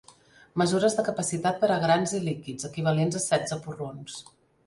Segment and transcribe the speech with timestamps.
[0.61, 4.19] Mesures de capacitat per a grans i líquids, equivalents a setze porrons.